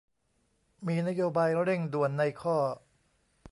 [0.87, 2.57] มีนโยบายเร่งด่วนในข้อ